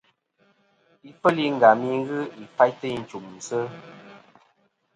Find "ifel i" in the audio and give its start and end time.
1.09-1.47